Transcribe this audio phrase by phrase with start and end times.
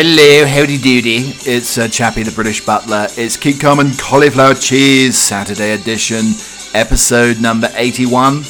[0.00, 1.34] Hello, howdy doody.
[1.44, 3.08] It's uh, Chappie the British Butler.
[3.16, 6.34] It's Keep Calm and Cauliflower Cheese Saturday edition,
[6.72, 8.44] episode number 81.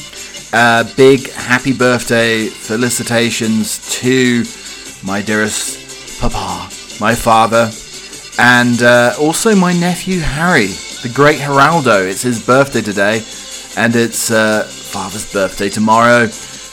[0.52, 4.44] Uh, big happy birthday felicitations to
[5.02, 6.68] my dearest papa,
[7.00, 7.70] my father,
[8.38, 10.66] and uh, also my nephew Harry,
[11.02, 12.06] the great Geraldo.
[12.06, 13.22] It's his birthday today,
[13.74, 16.28] and it's uh, father's birthday tomorrow.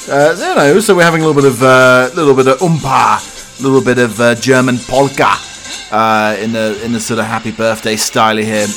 [0.09, 3.34] Uh, you know, so we're having a little bit of uh, little bit of umpa
[3.34, 5.31] a little bit of uh, German polka
[5.91, 8.67] uh, in the in the sort of happy birthday style here,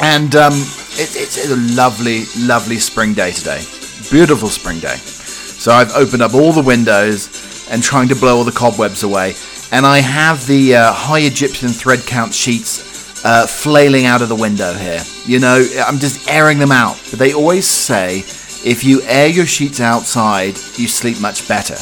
[0.00, 3.62] and um, it, it's a lovely, lovely spring day today.
[4.10, 4.96] Beautiful spring day.
[4.96, 9.34] So I've opened up all the windows and trying to blow all the cobwebs away,
[9.72, 14.36] and I have the uh, high Egyptian thread count sheets uh, flailing out of the
[14.36, 15.02] window here.
[15.26, 17.00] You know, I'm just airing them out.
[17.10, 18.18] But they always say
[18.64, 21.76] if you air your sheets outside, you sleep much better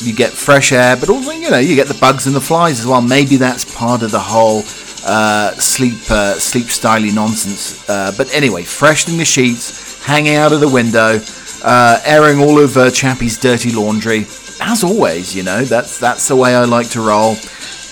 [0.00, 2.80] you get fresh air, but also you know you get the bugs and the flies
[2.80, 3.02] as well.
[3.02, 4.62] Maybe that's part of the whole
[5.04, 7.88] uh, sleep uh, sleep styly nonsense.
[7.88, 11.20] Uh, but anyway, freshening the sheets, hanging out of the window,
[11.64, 14.26] uh, airing all of uh, Chappie's dirty laundry.
[14.60, 17.36] As always, you know that's that's the way I like to roll,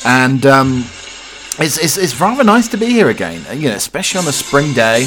[0.04, 0.84] and um,
[1.58, 3.44] it's, it's, it's rather nice to be here again.
[3.58, 5.06] You know, especially on a spring day.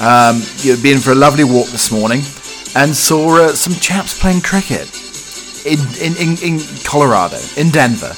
[0.00, 2.20] Um, you've been for a lovely walk this morning
[2.74, 5.07] and saw uh, some chaps playing cricket
[5.74, 8.14] in, in, in, Colorado, in Denver.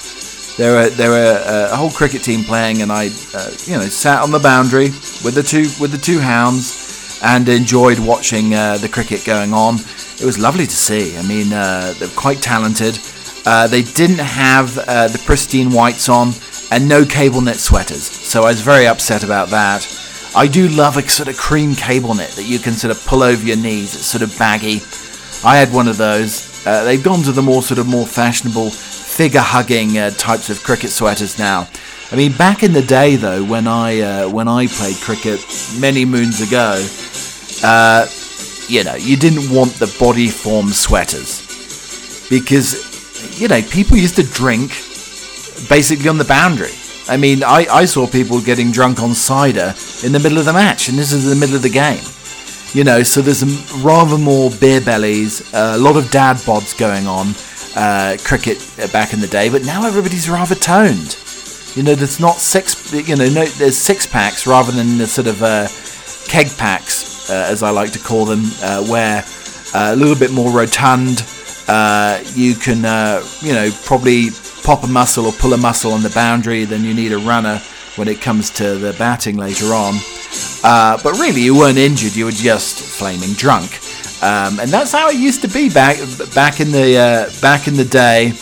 [0.56, 3.86] There were there were uh, a whole cricket team playing, and I, uh, you know,
[3.88, 4.90] sat on the boundary
[5.24, 9.76] with the two with the two hounds, and enjoyed watching uh, the cricket going on.
[10.20, 11.16] It was lovely to see.
[11.16, 12.98] I mean, uh, they're quite talented.
[13.46, 16.32] Uh, they didn't have uh, the pristine whites on,
[16.70, 19.86] and no cable knit sweaters, so I was very upset about that.
[20.34, 23.22] I do love a sort of cream cable knit that you can sort of pull
[23.22, 23.94] over your knees.
[23.94, 24.80] It's sort of baggy.
[25.42, 26.49] I had one of those.
[26.66, 30.62] Uh, they've gone to the more sort of more fashionable figure hugging uh, types of
[30.62, 31.68] cricket sweaters now.
[32.12, 35.40] I mean, back in the day though, when I uh, when I played cricket
[35.78, 36.84] many moons ago,
[37.62, 38.06] uh,
[38.68, 44.22] you know, you didn't want the body form sweaters because you know people used to
[44.22, 44.70] drink
[45.68, 46.72] basically on the boundary.
[47.08, 50.52] I mean, I, I saw people getting drunk on cider in the middle of the
[50.52, 52.04] match, and this is the middle of the game.
[52.72, 53.42] You know, so there's
[53.82, 57.34] rather more beer bellies, uh, a lot of dad bods going on,
[57.74, 61.18] uh, cricket uh, back in the day, but now everybody's rather toned.
[61.74, 65.26] You know, there's not six, you know, no, there's six packs rather than the sort
[65.26, 65.66] of uh,
[66.28, 69.24] keg packs, uh, as I like to call them, uh, where
[69.74, 71.26] a little bit more rotund.
[72.36, 72.78] you can,
[73.42, 74.28] you know, probably
[74.62, 77.60] pop a muscle or pull a muscle on the boundary, then you need a runner
[77.96, 79.94] when it comes to the batting later on.
[80.62, 83.80] Uh, but really, you weren't injured; you were just flaming drunk.
[84.22, 85.96] Um, and that's how it used to be back
[86.34, 88.32] back in the uh, back in the day,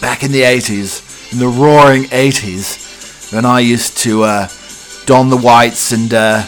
[0.00, 4.48] back in the '80s, in the roaring '80s, when I used to uh,
[5.06, 6.44] don the whites and uh,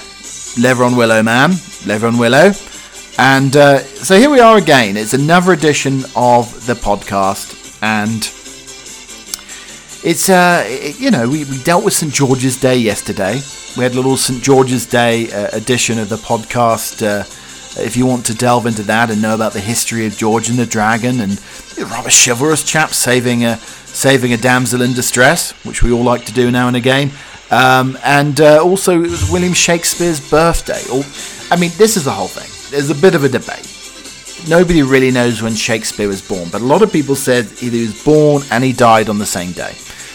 [0.58, 1.52] lever on willow, man,
[1.86, 2.52] lever on willow.
[3.18, 4.96] And uh, so here we are again.
[4.96, 8.28] It's another edition of the podcast, and
[10.04, 13.40] it's uh, it, you know we, we dealt with St George's Day yesterday
[13.76, 17.02] we had a little St George's Day uh, edition of the podcast.
[17.02, 17.24] Uh,
[17.82, 20.58] if you want to delve into that and know about the history of George and
[20.58, 21.40] the Dragon and
[21.78, 26.32] rather chivalrous chap saving a saving a damsel in distress, which we all like to
[26.32, 27.10] do now and again.
[27.50, 30.82] Um, and uh, also, it was William Shakespeare's birthday.
[30.92, 31.02] Or,
[31.50, 32.48] I mean, this is the whole thing.
[32.70, 33.68] There's a bit of a debate.
[34.48, 38.02] Nobody really knows when Shakespeare was born, but a lot of people said he was
[38.02, 39.74] born and he died on the same day.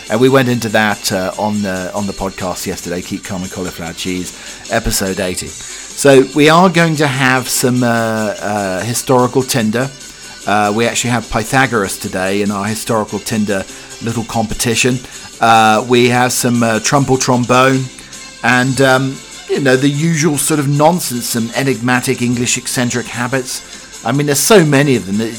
[0.10, 3.02] And we went into that uh, on the on the podcast yesterday.
[3.02, 4.32] Keep calm and cauliflower cheese,
[4.72, 5.48] episode eighty.
[5.48, 7.88] So we are going to have some uh,
[8.40, 9.90] uh, historical Tinder.
[10.46, 13.66] Uh, we actually have Pythagoras today in our historical Tinder
[14.02, 14.96] little competition.
[15.42, 17.84] Uh, we have some uh, trumple trombone,
[18.44, 19.18] and um,
[19.50, 23.77] you know the usual sort of nonsense, some enigmatic English eccentric habits.
[24.08, 25.18] I mean, there's so many of them.
[25.20, 25.36] It,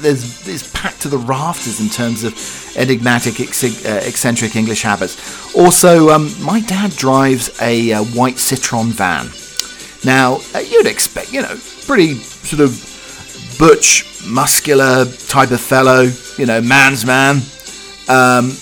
[0.00, 2.32] there's, it's packed to the rafters in terms of
[2.74, 5.54] enigmatic, uh, eccentric English habits.
[5.54, 9.26] Also, um, my dad drives a uh, white Citroen van.
[10.02, 16.46] Now, uh, you'd expect, you know, pretty sort of butch, muscular type of fellow, you
[16.46, 17.42] know, man's man.
[18.08, 18.56] Um,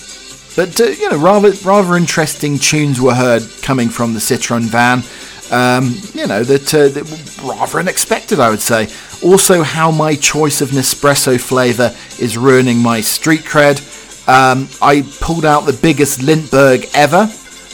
[0.57, 5.03] but uh, you know, rather rather interesting tunes were heard coming from the Citroen van.
[5.51, 8.89] Um, you know that, uh, that rather unexpected, I would say.
[9.23, 13.81] Also, how my choice of Nespresso flavour is ruining my street cred.
[14.27, 17.29] Um, I pulled out the biggest Lindbergh ever.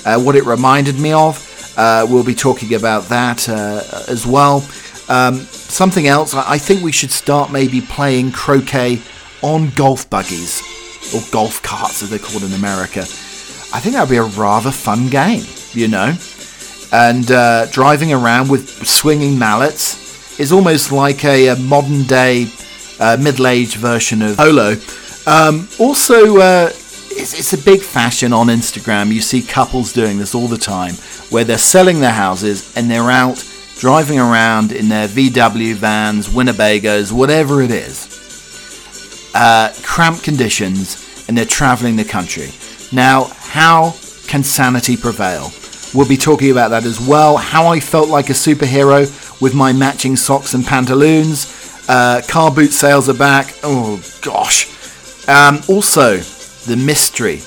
[0.04, 1.46] Uh, what it reminded me of.
[1.76, 4.66] Uh, we'll be talking about that uh, as well.
[5.08, 6.34] Um, something else.
[6.34, 9.00] I think we should start maybe playing croquet
[9.42, 10.62] on golf buggies.
[11.14, 13.00] or golf carts as they're called in America.
[13.72, 16.14] I think that would be a rather fun game, you know.
[16.92, 22.50] And uh, driving around with swinging mallets is almost like a, a modern day
[22.98, 24.76] uh, middle aged version of Polo.
[25.26, 26.70] Um, also, uh,
[27.10, 29.12] it's, it's, a big fashion on Instagram.
[29.12, 30.94] You see couples doing this all the time
[31.30, 33.44] where they're selling their houses and they're out
[33.78, 38.18] driving around in their VW vans, Winnebagos, whatever it is.
[39.34, 42.50] Uh, cramped conditions and they're traveling the country.
[42.92, 43.94] Now, how
[44.26, 45.52] can sanity prevail?
[45.94, 47.36] We'll be talking about that as well.
[47.36, 51.56] How I felt like a superhero with my matching socks and pantaloons.
[51.88, 53.52] Uh, car boot sales are back.
[53.64, 54.68] Oh gosh.
[55.28, 56.18] Um, also,
[56.66, 57.38] the mystery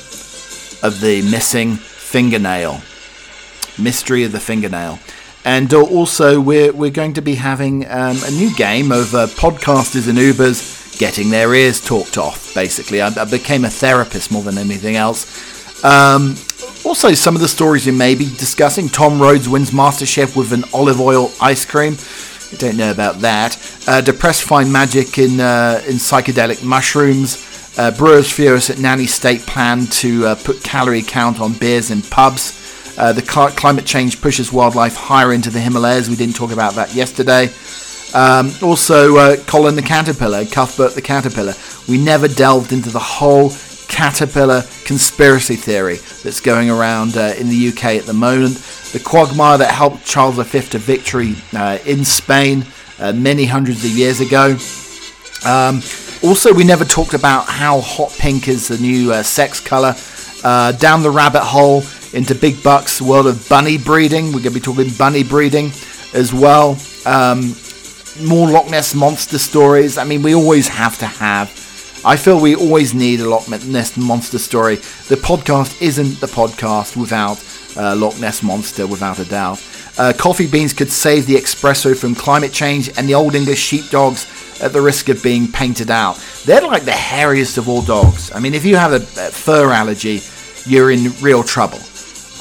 [0.83, 2.81] of the missing fingernail.
[3.81, 4.99] Mystery of the fingernail.
[5.45, 9.27] And uh, also, we're, we're going to be having um, a new game of uh,
[9.27, 13.01] podcasters and Ubers getting their ears talked off, basically.
[13.01, 15.83] I, I became a therapist more than anything else.
[15.83, 16.35] Um,
[16.85, 18.89] also, some of the stories you may be discussing.
[18.89, 21.97] Tom Rhodes wins MasterChef with an olive oil ice cream.
[22.51, 23.57] I don't know about that.
[23.87, 27.49] Uh, depressed find magic in uh, in psychedelic mushrooms.
[27.77, 32.01] Uh, brewers furious at Nanny State plan to uh, put calorie count on beers in
[32.03, 32.59] pubs.
[32.97, 36.09] Uh, the cl- climate change pushes wildlife higher into the Himalayas.
[36.09, 37.49] We didn't talk about that yesterday.
[38.13, 41.55] Um, also, uh, Colin the Caterpillar, Cuthbert the Caterpillar.
[41.87, 43.49] We never delved into the whole
[43.87, 48.55] caterpillar conspiracy theory that's going around uh, in the UK at the moment.
[48.93, 52.65] The quagmire that helped Charles V to victory uh, in Spain
[52.99, 54.57] uh, many hundreds of years ago.
[55.45, 55.81] Um,
[56.23, 59.95] also, we never talked about how hot pink is the new uh, sex colour.
[60.43, 61.83] Uh, down the rabbit hole
[62.13, 64.27] into big bucks, world of bunny breeding.
[64.27, 65.71] We're going to be talking bunny breeding
[66.13, 66.77] as well.
[67.05, 67.55] Um,
[68.21, 69.97] more Loch Ness monster stories.
[69.97, 71.62] I mean, we always have to have.
[72.05, 74.75] I feel we always need a Loch Ness monster story.
[75.07, 77.41] The podcast isn't the podcast without
[77.77, 79.65] uh, Loch Ness monster, without a doubt.
[79.97, 84.27] Uh, coffee beans could save the espresso from climate change, and the Old English sheepdogs
[84.61, 86.17] at the risk of being painted out.
[86.43, 88.33] They're like the hairiest of all dogs.
[88.33, 90.19] I mean, if you have a, a fur allergy,
[90.65, 91.79] you're in real trouble.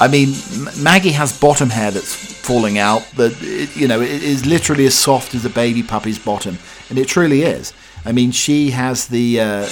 [0.00, 0.35] I mean,
[0.76, 3.41] Maggie has bottom hair that's falling out that
[3.76, 6.58] you know it is literally as soft as a baby puppy's bottom,
[6.91, 7.73] and it truly is.
[8.05, 9.41] I mean, she has the.
[9.41, 9.69] Uh,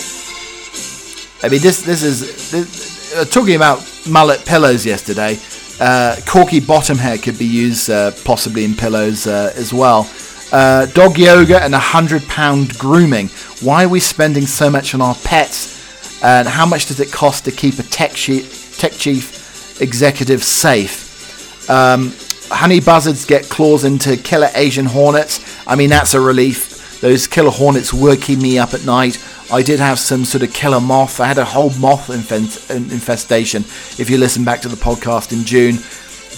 [1.43, 5.39] I mean, this this is this, uh, talking about mullet pillows yesterday.
[5.81, 10.09] Uh, corky bottom hair could be used uh, possibly in pillows uh, as well.
[10.53, 13.29] Uh, dog yoga and a hundred pound grooming.
[13.63, 15.79] Why are we spending so much on our pets?
[16.23, 21.71] And how much does it cost to keep a tech, tech chief executive safe?
[21.71, 22.13] Um,
[22.51, 25.41] honey buzzards get claws into killer Asian hornets.
[25.67, 26.70] I mean, that's a relief.
[27.01, 29.23] Those killer hornets were keeping me up at night.
[29.51, 31.19] I did have some sort of killer moth.
[31.19, 33.63] I had a whole moth infestation.
[33.99, 35.79] If you listen back to the podcast in June,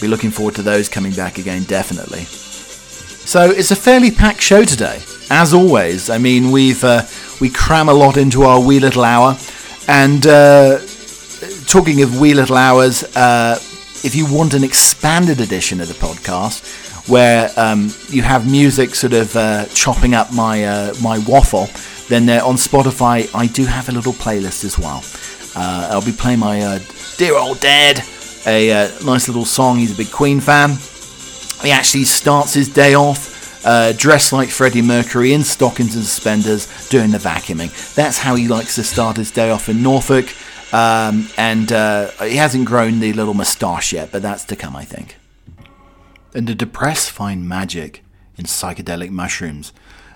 [0.01, 2.25] be looking forward to those coming back again, definitely.
[2.25, 5.01] So it's a fairly packed show today,
[5.31, 6.11] as always.
[6.11, 7.03] I mean, we've uh,
[7.41, 9.37] we cram a lot into our wee little hour,
[9.89, 10.79] and uh,
[11.67, 13.59] talking of wee little hours, uh,
[14.05, 19.13] if you want an expanded edition of the podcast where um, you have music sort
[19.13, 21.67] of uh, chopping up my uh, my waffle,
[22.09, 25.03] then on Spotify I do have a little playlist as well.
[25.55, 26.79] Uh, I'll be playing my uh,
[27.17, 28.03] dear old dad,
[28.47, 29.79] a uh, nice little song.
[29.79, 30.77] He's a big Queen fan.
[31.63, 33.31] He actually starts his day off.
[33.99, 37.71] dressed like Freddie Mercury in stockings and suspenders doing the vacuuming.
[37.95, 40.27] That's how he likes to start his day off in Norfolk.
[40.73, 44.85] Um, and uh, he hasn't grown the little moustache yet, but that's to come, I
[44.85, 45.17] think.
[46.35, 48.03] And the depressed find magic
[48.37, 49.73] in psychedelic mushrooms.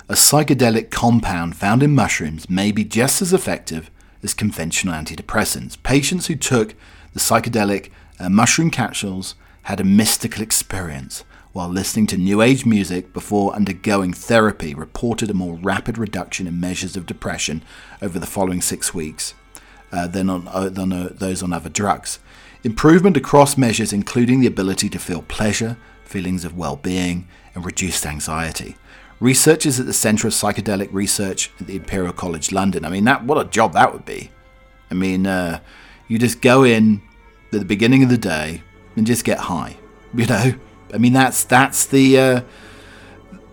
[0.09, 3.91] A psychedelic compound found in mushrooms may be just as effective
[4.23, 5.83] as conventional antidepressants.
[5.83, 6.75] Patients who took
[7.13, 11.25] the psychedelic uh, mushroom capsules had a mystical experience
[11.57, 16.61] while listening to New Age music before undergoing therapy, reported a more rapid reduction in
[16.61, 17.63] measures of depression
[18.03, 19.33] over the following six weeks
[19.91, 22.19] uh, than, on, uh, than uh, those on other drugs.
[22.63, 28.07] Improvement across measures, including the ability to feel pleasure, feelings of well being, and reduced
[28.07, 28.77] anxiety.
[29.19, 32.85] Researchers at the Centre of Psychedelic Research at the Imperial College London.
[32.85, 34.31] I mean, that what a job that would be.
[34.91, 35.61] I mean, uh,
[36.09, 37.03] you just go in
[37.53, 38.63] at the beginning of the day
[38.95, 39.77] and just get high.
[40.15, 40.55] You know,
[40.95, 42.41] I mean, that's that's the uh,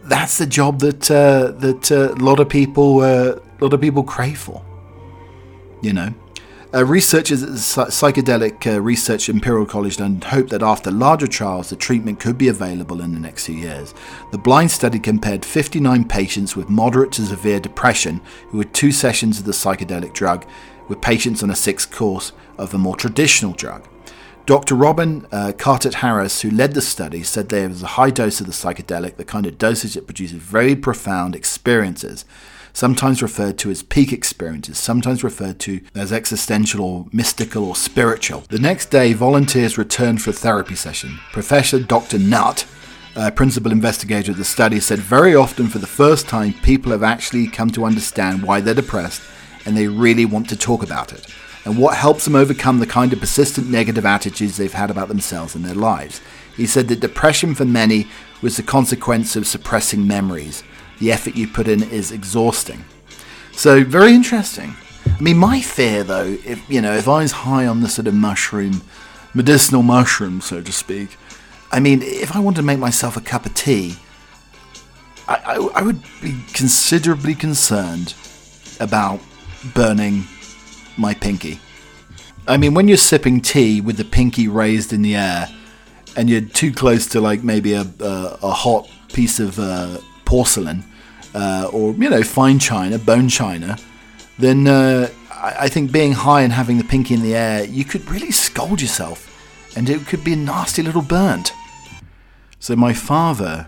[0.04, 3.82] that's the job that uh, that uh, a lot of people uh, a lot of
[3.82, 4.64] people crave for.
[5.82, 6.14] You know,
[6.76, 11.70] Uh, researchers at the Psychedelic uh, Research Imperial College London hope that after larger trials,
[11.70, 13.94] the treatment could be available in the next few years.
[14.32, 19.38] The blind study compared 59 patients with moderate to severe depression who had two sessions
[19.38, 20.48] of the psychedelic drug
[20.88, 23.88] with patients on a sixth course of a more traditional drug.
[24.48, 24.74] Dr.
[24.74, 28.52] Robin uh, Carhart-Harris, who led the study, said there was a high dose of the
[28.52, 32.26] psychedelic, the kind of dosage that produces very profound experiences
[32.74, 38.44] sometimes referred to as peak experiences, sometimes referred to as existential or mystical or spiritual.
[38.50, 41.20] The next day, volunteers returned for a therapy session.
[41.32, 42.18] Professor Dr.
[42.18, 42.66] Nutt,
[43.16, 47.04] uh, principal investigator of the study, said very often for the first time people have
[47.04, 49.22] actually come to understand why they're depressed
[49.66, 51.28] and they really want to talk about it
[51.66, 55.56] and what helps them overcome the kind of persistent negative attitudes they've had about themselves
[55.56, 56.22] and their lives.
[56.58, 58.08] He said that depression for many
[58.42, 60.64] was the consequence of suppressing memories,
[61.04, 62.86] the effort you put in is exhausting.
[63.52, 64.74] So very interesting.
[65.06, 68.08] I mean, my fear though, if you know, if I was high on the sort
[68.08, 68.82] of mushroom,
[69.34, 71.18] medicinal mushroom, so to speak,
[71.74, 73.98] I mean, if I wanted to make myself a cup of tea,
[75.28, 78.16] I, I, I would be considerably concerned
[78.80, 79.20] about
[79.74, 80.24] burning
[80.98, 81.60] my pinky.
[82.48, 85.50] I mean, when you're sipping tea with the pinky raised in the air,
[86.16, 90.86] and you're too close to like maybe a, a, a hot piece of uh, porcelain,
[91.34, 93.78] uh, or you know fine china, bone china,
[94.38, 97.86] then uh, I, I think being high and having the pinky in the air, you
[97.86, 99.30] could really scold yourself,
[99.76, 101.54] and it could be a nasty little burnt.
[102.60, 103.68] So my father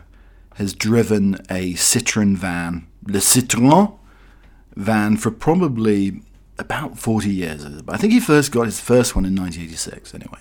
[0.56, 3.98] has driven a Citroen van, Le Citroën
[4.76, 6.22] van, for probably
[6.58, 7.66] about 40 years.
[7.90, 10.40] I think he first got his first one in 1986, anyway.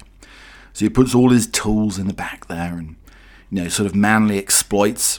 [0.72, 2.96] So he puts all his tools in the back there and,
[3.50, 5.18] you know, sort of manly exploits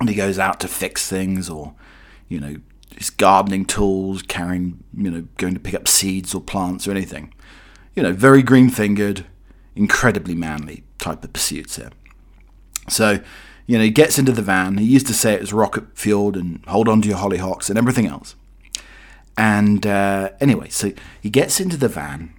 [0.00, 1.74] and he goes out to fix things or,
[2.28, 2.56] you know,
[2.96, 7.32] his gardening tools, carrying, you know, going to pick up seeds or plants or anything.
[7.94, 9.26] You know, very green fingered,
[9.74, 11.90] incredibly manly type of pursuits here.
[12.88, 13.20] So,
[13.66, 14.78] you know, he gets into the van.
[14.78, 17.78] He used to say it was rocket fueled and hold on to your hollyhocks and
[17.78, 18.34] everything else.
[19.36, 22.32] And uh, anyway, so he gets into the van,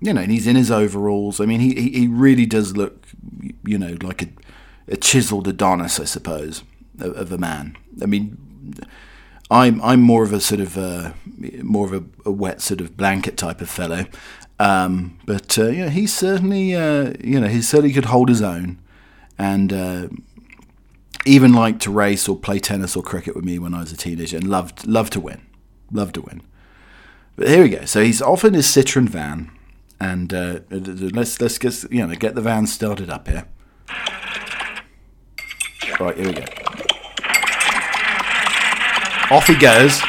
[0.00, 1.40] you know, and he's in his overalls.
[1.40, 3.06] I mean, he, he really does look,
[3.64, 4.28] you know, like a
[4.88, 6.62] a chiseled Adonis, I suppose,
[7.00, 7.76] of, of, a man.
[8.02, 8.36] I mean,
[9.50, 11.12] I'm I'm more of a sort of uh,
[11.62, 14.06] more of a, a, wet sort of blanket type of fellow,
[14.58, 18.78] um, but uh, yeah, he certainly uh, you know he certainly could hold his own,
[19.38, 20.08] and uh,
[21.26, 23.96] even liked to race or play tennis or cricket with me when I was a
[23.96, 25.42] teenager, and loved loved to win,
[25.90, 26.42] loved to win.
[27.36, 27.84] But here we go.
[27.84, 29.50] So he's off in his Citroen van,
[30.00, 33.46] and uh, let's let's get you know get the van started up here.
[36.00, 36.44] Right, here we go.
[39.30, 40.00] Off he goes.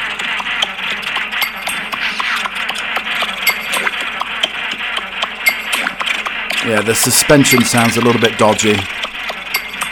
[6.66, 8.74] Yeah, the suspension sounds a little bit dodgy.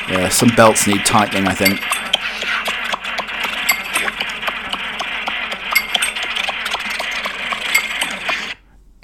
[0.09, 1.81] Yeah, some belts need tightening, I think.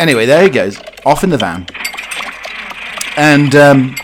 [0.01, 1.67] Anyway, there he goes, off in the van.
[3.17, 3.95] And um,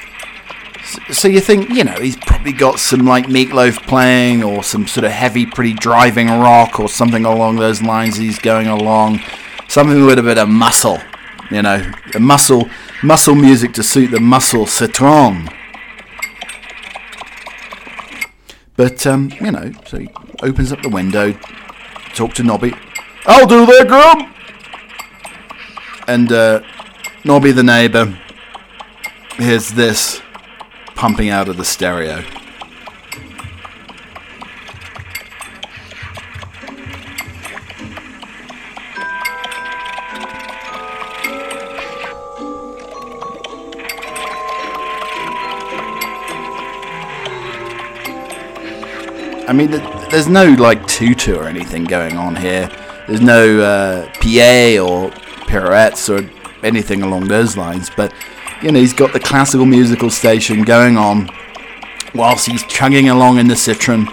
[1.11, 2.17] so you think, you know, he's
[2.53, 7.25] got some like Meatloaf playing or some sort of heavy, pretty driving rock or something
[7.25, 8.17] along those lines.
[8.17, 9.21] He's going along,
[9.69, 10.99] something with a bit of muscle,
[11.51, 12.69] you know, the muscle,
[13.03, 15.53] muscle music to suit the muscle Citroen.
[18.77, 20.09] But um, you know, so he
[20.43, 21.33] opens up the window,
[22.15, 22.75] talk to Nobby.
[23.27, 24.33] I'll do that, Grum.
[26.07, 26.61] And uh,
[27.25, 28.19] Nobby, the neighbour,
[29.39, 30.21] hears this
[30.97, 32.25] pumping out of the stereo.
[49.49, 49.71] I mean,
[50.11, 52.69] there's no like tutu or anything going on here.
[53.07, 55.11] There's no uh, PA or
[55.47, 56.29] pirouettes or
[56.65, 58.13] anything along those lines, but
[58.63, 61.31] you know, he's got the classical musical station going on
[62.15, 64.07] whilst he's chugging along in the Citroen.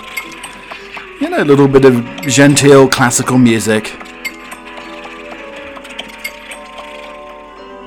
[1.22, 3.96] You know, a little bit of genteel classical music.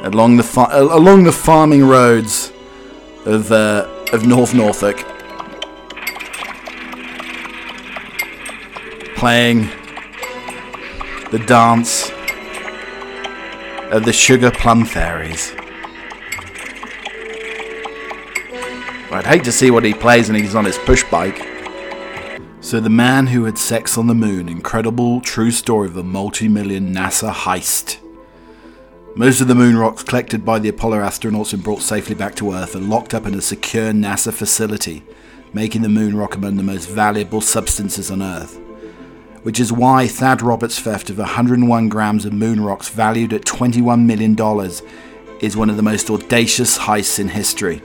[0.02, 2.52] Along the fa- along the farming roads
[3.24, 4.98] of uh, of North Norfolk,
[9.16, 9.68] playing
[11.32, 12.10] the dance
[13.90, 15.54] of the Sugar Plum Fairies.
[19.16, 21.38] I'd hate to see what he plays when he's on his push bike.
[22.60, 26.48] So, The Man Who Had Sex on the Moon Incredible True Story of a Multi
[26.48, 27.98] Million NASA Heist.
[29.14, 32.52] Most of the moon rocks collected by the Apollo astronauts and brought safely back to
[32.52, 35.02] Earth are locked up in a secure NASA facility,
[35.54, 38.60] making the moon rock among the most valuable substances on Earth.
[39.44, 44.04] Which is why Thad Roberts' theft of 101 grams of moon rocks valued at $21
[44.04, 44.36] million
[45.40, 47.80] is one of the most audacious heists in history.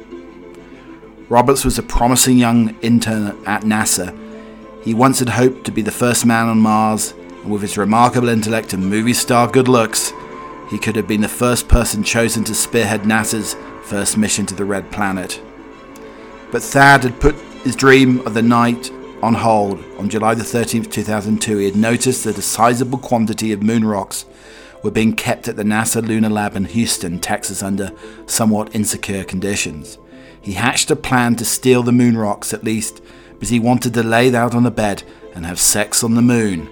[1.31, 4.13] Roberts was a promising young intern at NASA.
[4.83, 8.27] He once had hoped to be the first man on Mars, and with his remarkable
[8.27, 10.11] intellect and movie star good looks,
[10.69, 14.65] he could have been the first person chosen to spearhead NASA's first mission to the
[14.65, 15.41] Red Planet.
[16.51, 18.91] But Thad had put his dream of the night
[19.23, 19.81] on hold.
[19.99, 24.25] On July the 13th, 2002, he had noticed that a sizable quantity of moon rocks
[24.83, 27.93] were being kept at the NASA Lunar Lab in Houston, Texas, under
[28.25, 29.97] somewhat insecure conditions.
[30.41, 33.01] He hatched a plan to steal the moon rocks at least,
[33.33, 36.69] because he wanted to lay out on the bed and have sex on the moon.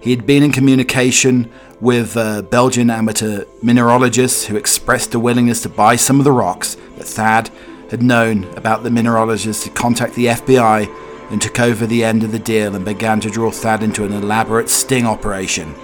[0.00, 2.14] He had been in communication with
[2.50, 7.50] Belgian amateur mineralogists who expressed a willingness to buy some of the rocks, but Thad
[7.90, 10.88] had known about the mineralogists to contact the FBI
[11.30, 14.12] and took over the end of the deal and began to draw Thad into an
[14.12, 15.74] elaborate sting operation.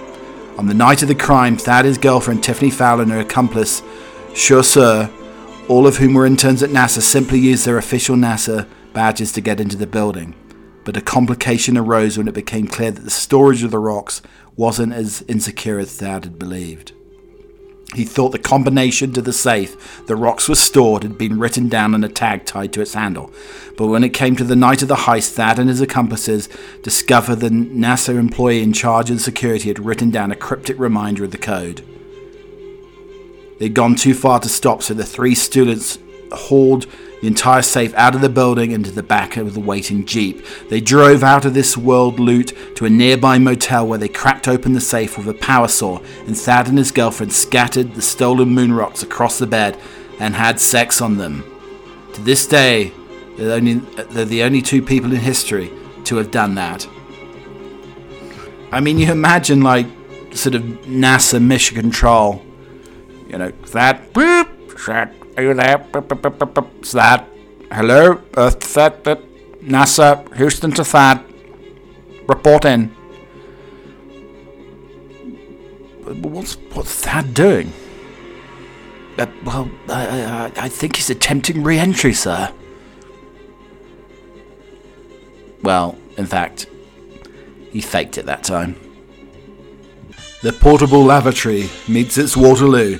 [0.57, 3.81] On the night of the crime, Thad, his girlfriend Tiffany Fowler, and her accomplice,
[4.33, 5.09] Shae Saur,
[5.67, 9.59] all of whom were interns at NASA, simply used their official NASA badges to get
[9.59, 10.33] into the building.
[10.85, 14.21] But a complication arose when it became clear that the storage of the rocks
[14.55, 16.93] wasn't as insecure as Thad had believed.
[17.95, 21.93] He thought the combination to the safe the rocks were stored had been written down
[21.93, 23.31] on a tag tied to its handle.
[23.77, 26.49] But when it came to the night of the heist, Thad and his accomplices
[26.83, 31.31] discovered the NASA employee in charge of security had written down a cryptic reminder of
[31.31, 31.81] the code.
[33.59, 35.99] They'd gone too far to stop, so the three students
[36.31, 36.85] hauled
[37.21, 40.45] the entire safe out of the building into the back of the waiting jeep.
[40.69, 44.73] They drove out of this world loot to a nearby motel where they cracked open
[44.73, 48.73] the safe with a power saw, and Thad and his girlfriend scattered the stolen moon
[48.73, 49.79] rocks across the bed
[50.19, 51.43] and had sex on them.
[52.13, 52.91] To this day,
[53.37, 55.71] they're, only, they're the only two people in history
[56.05, 56.87] to have done that.
[58.71, 59.87] I mean, you imagine like
[60.33, 62.43] sort of NASA mission control,
[63.29, 65.85] you know, that, boop, that are you there?
[66.81, 67.27] Is that?
[67.71, 68.21] Hello?
[68.35, 69.03] Earth to Thad?
[69.61, 71.23] NASA, Houston to Thad.
[72.27, 72.87] Report in.
[76.21, 77.73] What's, what's Thad doing?
[79.17, 82.51] Uh, well, I, I think he's attempting re entry, sir.
[85.63, 86.67] Well, in fact,
[87.71, 88.75] he faked it that time.
[90.41, 92.99] The portable lavatory meets its Waterloo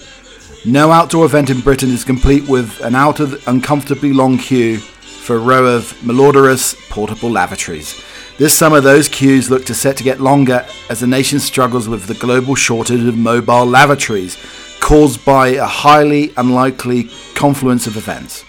[0.68, 5.38] no outdoor event in Britain is complete with an out of uncomfortably long queue for
[5.38, 8.04] a row of malodorous portable lavatories.
[8.38, 12.06] This summer, those queues look to set to get longer as the nation struggles with
[12.08, 14.38] the global shortage of mobile lavatories
[14.82, 18.44] caused by a highly unlikely confluence of events.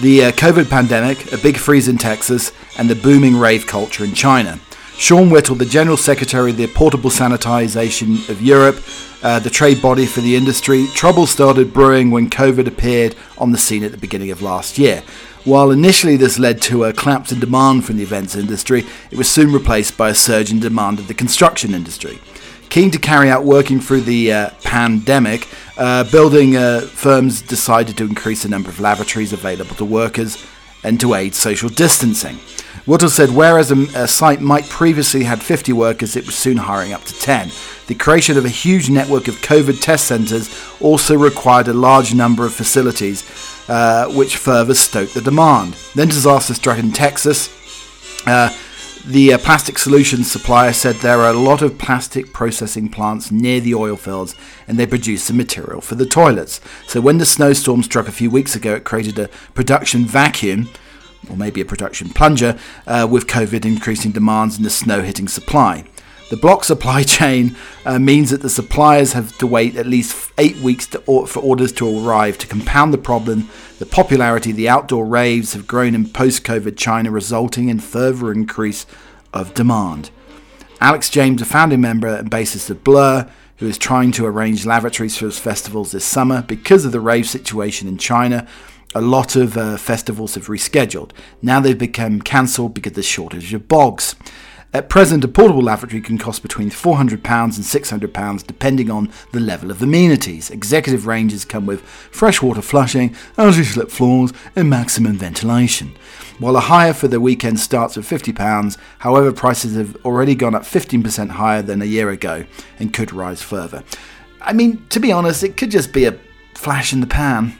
[0.00, 4.14] The uh, COVID pandemic, a big freeze in Texas, and the booming rave culture in
[4.14, 4.58] China.
[4.96, 8.80] Sean Whittle, the General Secretary of the Portable Sanitization of Europe,
[9.22, 13.58] uh, the trade body for the industry, trouble started brewing when COVID appeared on the
[13.58, 15.02] scene at the beginning of last year.
[15.44, 19.28] While initially this led to a collapse in demand from the events industry, it was
[19.28, 22.20] soon replaced by a surge in demand of the construction industry.
[22.68, 28.04] Keen to carry out working through the uh, pandemic, uh, building uh, firms decided to
[28.04, 30.46] increase the number of lavatories available to workers
[30.84, 32.38] and to aid social distancing.
[32.86, 36.92] Whittle said whereas a, a, site might previously had 50 workers, it was soon hiring
[36.92, 37.50] up to 10.
[37.86, 42.44] The creation of a huge network of COVID test centres also required a large number
[42.44, 43.22] of facilities,
[43.68, 45.76] uh, which further stoked the demand.
[45.94, 47.50] Then disaster struck in Texas.
[48.26, 48.52] Uh,
[49.04, 53.60] the uh, plastic solutions supplier said there are a lot of plastic processing plants near
[53.60, 54.36] the oil fields
[54.68, 56.60] and they produce the material for the toilets.
[56.86, 60.68] So when the snowstorm struck a few weeks ago, it created a production vacuum
[61.30, 65.84] or maybe a production plunger, uh, with COVID increasing demands and the snow hitting supply.
[66.30, 70.56] The block supply chain uh, means that the suppliers have to wait at least eight
[70.56, 72.38] weeks to, for orders to arrive.
[72.38, 76.78] To compound the problem, the popularity of the outdoor raves have grown in post COVID
[76.78, 78.86] China, resulting in further increase
[79.34, 80.10] of demand.
[80.80, 85.16] Alex James, a founding member and bassist of Blur, who is trying to arrange lavatories
[85.16, 88.48] for his festivals this summer because of the rave situation in China,
[88.94, 91.10] a lot of uh, festivals have rescheduled.
[91.40, 94.14] Now they've become cancelled because there's shortage of bogs.
[94.74, 99.70] At present, a portable lavatory can cost between £400 and £600 depending on the level
[99.70, 100.50] of amenities.
[100.50, 105.94] Executive ranges come with freshwater flushing, anti slip floors, and maximum ventilation.
[106.38, 110.62] While a hire for the weekend starts at £50, however, prices have already gone up
[110.62, 112.46] 15% higher than a year ago
[112.78, 113.84] and could rise further.
[114.40, 116.18] I mean, to be honest, it could just be a
[116.54, 117.58] flash in the pan.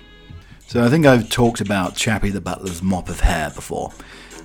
[0.72, 3.92] So I think I've talked about Chappie the Butler's mop of hair before.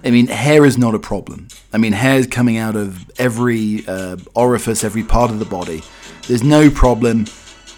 [0.04, 1.48] I mean, hair is not a problem.
[1.72, 5.84] I mean, hair is coming out of every uh, orifice, every part of the body.
[6.28, 7.28] There's no problem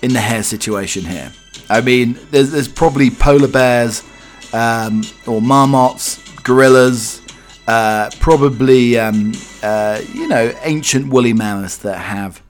[0.01, 1.31] in the hair situation here.
[1.69, 4.03] I mean, there's, there's probably polar bears
[4.51, 7.21] um, or marmots, gorillas,
[7.67, 9.31] uh, probably, um,
[9.61, 12.41] uh, you know, ancient woolly mammoths that have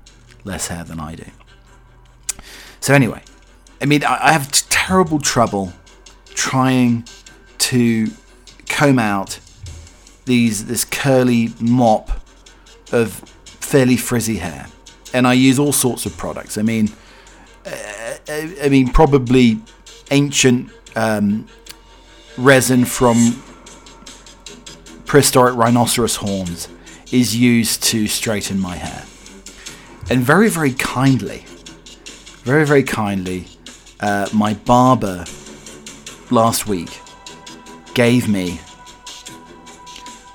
[0.45, 1.25] less hair than I do.
[2.79, 3.21] So, anyway,
[3.81, 5.73] I mean, I, I have terrible trouble
[6.39, 7.03] trying
[7.57, 8.07] to
[8.69, 9.39] comb out
[10.23, 12.09] these this curly mop
[12.93, 13.11] of
[13.43, 14.67] fairly frizzy hair,
[15.13, 16.57] and I use all sorts of products.
[16.57, 16.89] I mean,
[17.65, 17.71] uh,
[18.63, 19.59] I mean probably
[20.11, 21.45] ancient um,
[22.37, 23.43] resin from
[25.05, 26.69] prehistoric rhinoceros horns
[27.11, 29.03] is used to straighten my hair,
[30.09, 31.43] and very very kindly,
[32.43, 33.45] very very kindly,
[33.99, 35.25] uh, my barber
[36.31, 37.01] last week
[37.93, 38.59] gave me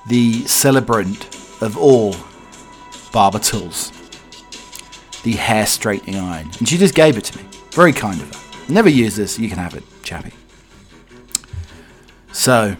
[0.07, 2.15] the celebrant of all
[3.11, 3.91] barber tools,
[5.23, 6.49] the hair straightening iron.
[6.59, 7.43] And she just gave it to me.
[7.71, 8.73] Very kind of her.
[8.73, 10.31] Never use this, you can have it, chappy.
[12.31, 12.75] So,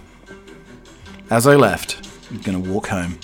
[1.29, 3.19] as I left, I'm going to walk home.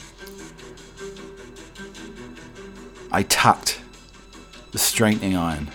[3.12, 3.82] I tucked
[4.71, 5.69] the straightening iron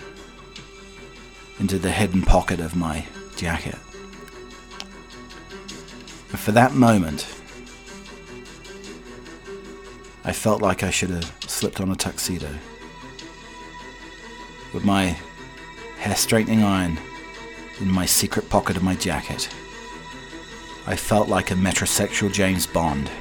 [1.59, 3.75] into the hidden pocket of my jacket.
[6.47, 7.27] For that moment,
[10.23, 12.47] I felt like I should have slipped on a tuxedo.
[14.73, 15.17] With my
[15.97, 16.99] hair straightening iron
[17.81, 19.49] in my secret pocket of my jacket,
[20.85, 23.11] I felt like a metrosexual James Bond.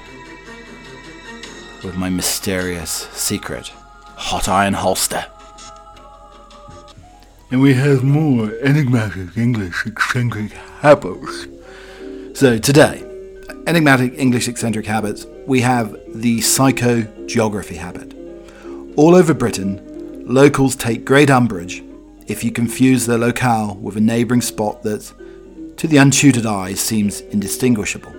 [1.83, 3.67] With my mysterious, secret,
[4.05, 5.27] hot iron holster.
[7.51, 11.49] And we have more enigmatic English eccentric habits.
[12.35, 13.06] So today,
[13.67, 18.15] enigmatic English eccentric habits, we have the psychogeography habit.
[18.97, 21.83] All over Britain, locals take great umbrage
[22.27, 25.13] if you confuse their locale with a neighbouring spot that,
[25.77, 28.13] to the untutored eye, seems indistinguishable.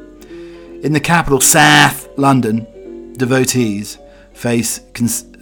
[0.83, 3.97] In the capital, South London, devotees
[4.33, 4.79] face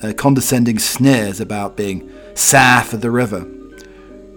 [0.02, 3.41] uh, condescending sneers about being south of the river.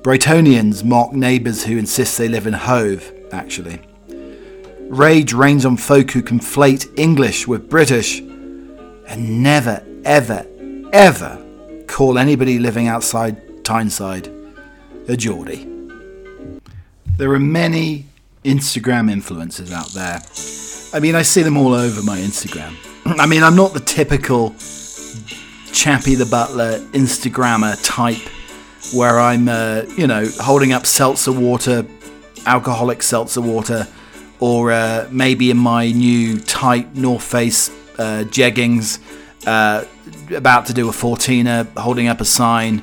[0.03, 3.81] Brightonians mock neighbours who insist they live in Hove, actually.
[4.89, 10.47] Rage reigns on folk who conflate English with British and never, ever,
[10.95, 11.45] ever
[11.87, 14.33] call anybody living outside Tyneside
[15.07, 15.69] a Geordie.
[17.19, 18.07] There are many
[18.45, 20.21] Instagram influencers out there.
[20.95, 22.75] I mean, I see them all over my Instagram.
[23.21, 24.55] I mean, I'm not the typical
[25.71, 28.27] Chappie the Butler Instagrammer type
[28.95, 31.85] where I'm, uh, you know, holding up seltzer water,
[32.47, 33.87] alcoholic seltzer water
[34.41, 39.01] or uh, maybe in my new tight North Face uh, jeggings,
[39.47, 39.85] uh,
[40.35, 42.83] about to do a 14er, holding up a sign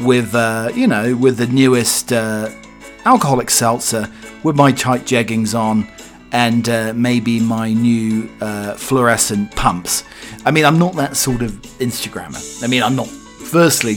[0.00, 2.50] with, uh, you know, with the newest uh,
[3.04, 4.10] alcoholic seltzer,
[4.42, 5.86] with my tight jeggings on,
[6.32, 8.28] and uh, maybe my new
[8.76, 10.04] fluorescent pumps.
[10.44, 12.62] I mean, I'm not that sort of Instagrammer.
[12.62, 13.06] I mean, I'm not.
[13.06, 13.94] Firstly,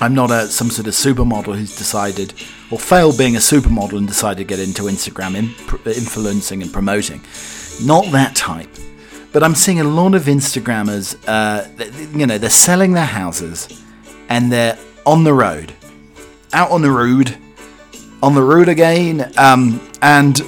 [0.00, 2.34] I'm not a, some sort of supermodel who's decided
[2.70, 7.20] or failed being a supermodel and decided to get into Instagram imp- influencing and promoting.
[7.82, 8.68] Not that type.
[9.32, 11.66] But I'm seeing a lot of Instagrammers, uh,
[12.16, 13.82] you know, they're selling their houses
[14.28, 15.72] and they're on the road,
[16.52, 17.36] out on the road,
[18.22, 20.40] on the road again, um, and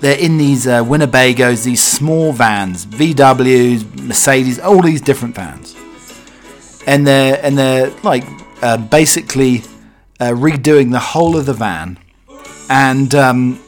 [0.00, 5.74] they're in these uh, Winnebagos, these small vans, VWs, Mercedes, all these different vans,
[6.86, 8.24] and they're and they're like
[8.62, 9.62] uh, basically
[10.20, 11.98] uh, redoing the whole of the van,
[12.68, 13.60] and um,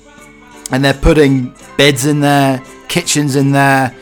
[0.71, 3.95] and they're putting beds in there, kitchens in there,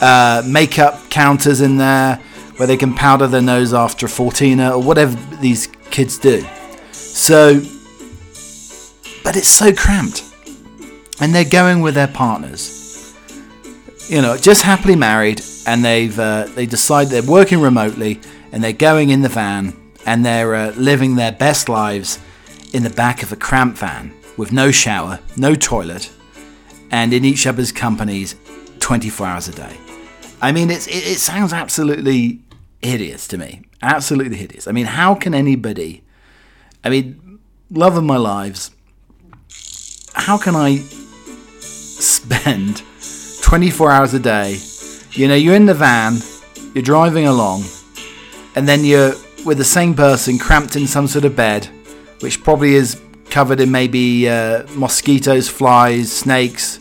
[0.00, 2.16] uh, makeup counters in there,
[2.56, 6.44] where they can powder their nose after a 14er or whatever these kids do.
[6.92, 7.60] So,
[9.22, 10.24] but it's so cramped,
[11.20, 12.82] and they're going with their partners.
[14.08, 18.20] You know, just happily married, and they've uh, they decide they're working remotely,
[18.52, 22.18] and they're going in the van and they're uh, living their best lives
[22.72, 26.10] in the back of a cramped van with no shower, no toilet,
[26.90, 28.36] and in each other's companies
[28.80, 29.76] 24 hours a day.
[30.42, 32.40] I mean, it, it sounds absolutely
[32.82, 33.62] hideous to me.
[33.82, 34.68] Absolutely hideous.
[34.68, 36.02] I mean, how can anybody,
[36.82, 37.38] I mean,
[37.70, 38.70] love of my lives,
[40.14, 40.76] how can I
[41.58, 42.82] spend
[43.42, 44.58] 24 hours a day?
[45.12, 46.18] You know, you're in the van,
[46.74, 47.64] you're driving along,
[48.54, 49.14] and then you're
[49.44, 51.66] with the same person cramped in some sort of bed,
[52.20, 56.78] which probably is covered in maybe uh, mosquitoes, flies, snakes,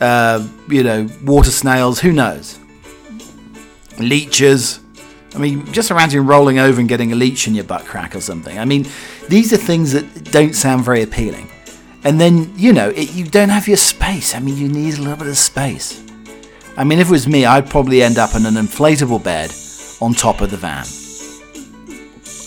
[0.00, 2.58] uh, you know, water snails, who knows?
[3.98, 4.80] Leeches.
[5.34, 8.20] I mean, just imagine rolling over and getting a leech in your butt crack or
[8.20, 8.58] something.
[8.58, 8.86] I mean,
[9.28, 11.48] these are things that don't sound very appealing.
[12.04, 14.34] And then, you know, it, you don't have your space.
[14.34, 16.02] I mean, you need a little bit of space.
[16.76, 19.50] I mean, if it was me, I'd probably end up in an inflatable bed
[20.00, 20.84] on top of the van.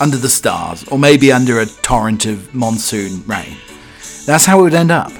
[0.00, 3.56] Under the stars, or maybe under a torrent of monsoon rain.
[4.26, 5.12] That's how it would end up.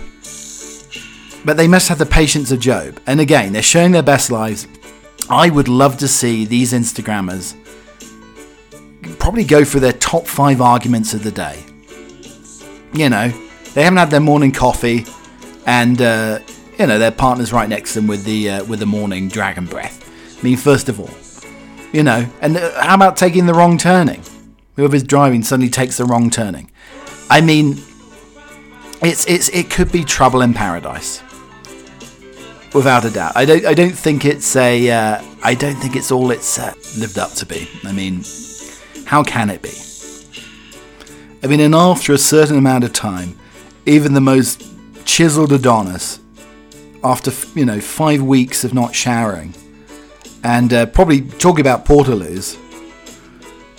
[1.45, 2.99] But they must have the patience of Job.
[3.07, 4.67] And again, they're showing their best lives.
[5.29, 7.55] I would love to see these Instagrammers
[9.19, 11.63] probably go for their top five arguments of the day.
[12.93, 13.29] You know,
[13.75, 15.07] they haven't had their morning coffee,
[15.67, 16.41] and uh,
[16.79, 19.67] you know their partner's right next to them with the uh, with the morning dragon
[19.67, 20.05] breath.
[20.39, 21.11] I mean, first of all,
[21.93, 24.23] you know, and uh, how about taking the wrong turning?
[24.77, 26.71] Whoever's driving suddenly takes the wrong turning.
[27.29, 27.79] I mean,
[29.03, 31.23] it's it's it could be trouble in paradise,
[32.75, 33.33] without a doubt.
[33.37, 36.75] I don't I don't think it's a uh, I don't think it's all it's uh,
[36.99, 37.69] lived up to be.
[37.85, 38.25] I mean,
[39.07, 39.73] how can it be?
[41.43, 43.39] I mean, and after a certain amount of time,
[43.87, 44.63] even the most
[45.07, 46.21] chiseled Adonis,
[47.03, 49.55] after you know five weeks of not showering,
[50.45, 52.59] and uh, probably talking about portaloos.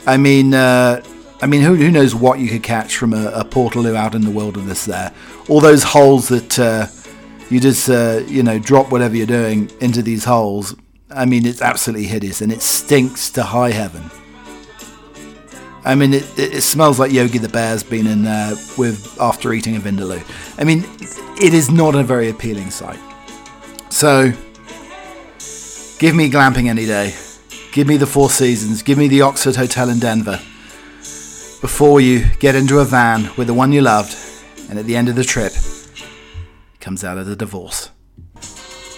[0.06, 1.04] I mean, uh,
[1.42, 4.22] I mean, who, who knows what you could catch from a, a portaloo out in
[4.22, 5.12] the wilderness there?
[5.50, 6.88] All those holes that uh,
[7.50, 10.76] you just uh, you know drop whatever you're doing into these holes.
[11.10, 14.04] I mean, it's absolutely hideous, and it stinks to high heaven.
[15.84, 19.76] I mean, it, it smells like Yogi the Bear's been in there with after eating
[19.76, 20.24] a vindaloo.
[20.60, 20.86] I mean,
[21.42, 23.00] it is not a very appealing sight.
[23.90, 24.32] So,
[25.98, 27.16] give me glamping any day.
[27.72, 28.84] Give me the Four Seasons.
[28.84, 30.42] Give me the Oxford Hotel in Denver.
[31.62, 34.14] Before you get into a van with the one you loved,
[34.70, 35.54] and at the end of the trip,
[36.82, 37.92] comes out of the divorce.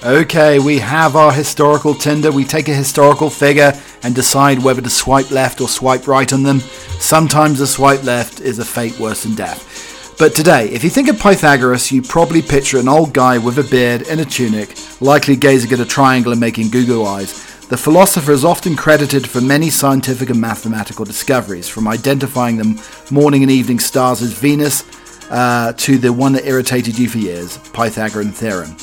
[0.04, 2.32] Okay, we have our historical Tinder.
[2.32, 6.42] We take a historical figure and decide whether to swipe left or swipe right on
[6.42, 6.60] them.
[6.60, 10.16] Sometimes a swipe left is a fate worse than death.
[10.18, 13.64] But today, if you think of Pythagoras, you probably picture an old guy with a
[13.64, 17.53] beard and a tunic, likely gazing at a triangle and making goo eyes.
[17.70, 23.42] The philosopher is often credited for many scientific and mathematical discoveries, from identifying the morning
[23.42, 24.84] and evening stars as Venus
[25.32, 28.76] uh, to the one that irritated you for years, Pythagorean theorem.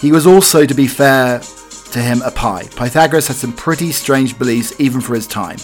[0.00, 1.38] He was also, to be fair
[1.92, 2.64] to him, a pie.
[2.74, 5.58] Pythagoras had some pretty strange beliefs even for his time.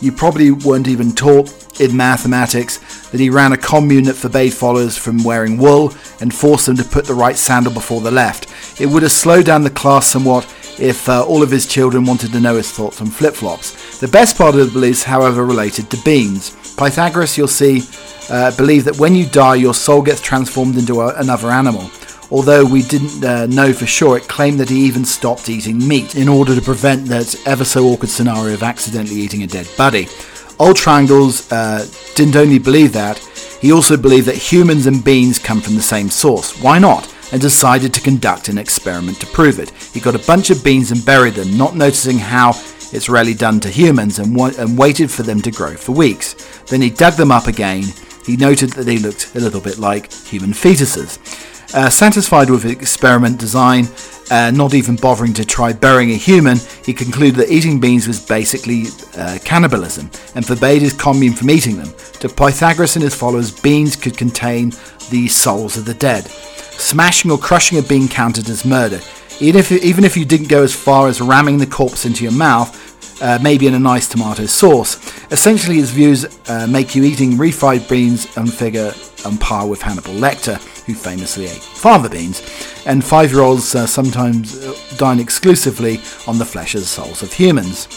[0.00, 2.78] You probably weren't even taught in mathematics
[3.10, 6.84] that he ran a commune that forbade followers from wearing wool and forced them to
[6.84, 8.80] put the right sandal before the left.
[8.80, 10.44] It would have slowed down the class somewhat
[10.78, 13.98] if uh, all of his children wanted to know his thoughts on flip flops.
[14.00, 16.50] The best part of the beliefs, however, related to beans.
[16.76, 17.82] Pythagoras, you'll see,
[18.30, 21.90] uh, believed that when you die, your soul gets transformed into a, another animal
[22.30, 26.16] although we didn't uh, know for sure, it claimed that he even stopped eating meat
[26.16, 30.08] in order to prevent that ever so awkward scenario of accidentally eating a dead body.
[30.58, 33.18] Old Triangles uh, didn't only believe that,
[33.60, 36.60] he also believed that humans and beans come from the same source.
[36.60, 37.13] Why not?
[37.32, 39.70] And decided to conduct an experiment to prove it.
[39.70, 42.50] He got a bunch of beans and buried them, not noticing how
[42.92, 46.34] it's rarely done to humans, and, wa- and waited for them to grow for weeks.
[46.66, 47.84] Then he dug them up again.
[48.24, 51.18] He noted that they looked a little bit like human fetuses.
[51.72, 53.86] Uh, satisfied with experiment design,
[54.30, 58.24] uh, not even bothering to try burying a human, he concluded that eating beans was
[58.24, 58.84] basically
[59.16, 61.92] uh, cannibalism and forbade his commune from eating them.
[62.20, 64.72] To Pythagoras and his followers, beans could contain
[65.10, 66.24] the souls of the dead.
[66.26, 69.00] Smashing or crushing a bean counted as murder.
[69.40, 72.32] Even if, even if you didn't go as far as ramming the corpse into your
[72.32, 72.80] mouth,
[73.22, 74.96] uh, maybe in a nice tomato sauce.
[75.30, 78.92] Essentially, his views uh, make you eating refried beans and figure
[79.24, 82.42] on par with Hannibal Lecter who famously ate fava beans,
[82.86, 87.32] and five year olds uh, sometimes uh, dine exclusively on the flesh and souls of
[87.32, 87.88] humans.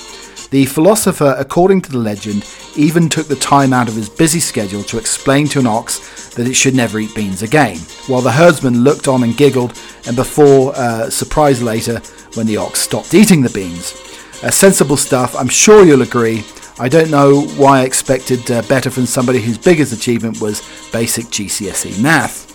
[0.50, 2.45] The philosopher, according to the legend,
[2.78, 6.47] even took the time out of his busy schedule to explain to an ox that
[6.47, 10.73] it should never eat beans again, while the herdsman looked on and giggled, and before
[10.78, 12.00] uh, surprise later
[12.36, 13.93] when the ox stopped eating the beans.
[14.41, 16.45] Uh, sensible stuff, I'm sure you'll agree.
[16.80, 20.62] I don't know why I expected uh, better from somebody whose biggest achievement was
[20.93, 22.46] basic GCSE math.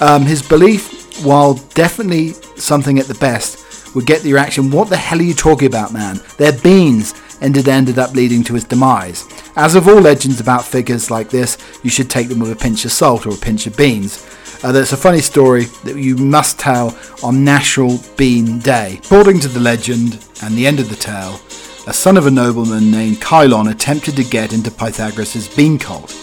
[0.00, 4.96] Um, his belief, while definitely something at the best, would get the reaction, what the
[4.96, 6.20] hell are you talking about, man?
[6.38, 9.26] They're beans, and it ended up leading to his demise.
[9.56, 12.84] As of all legends about figures like this, you should take them with a pinch
[12.84, 14.26] of salt or a pinch of beans.
[14.62, 19.00] Uh, there's a funny story that you must tell on National Bean Day.
[19.04, 21.40] According to the legend and the end of the tale,
[21.86, 26.14] a son of a nobleman named Kylon attempted to get into Pythagoras' bean cult.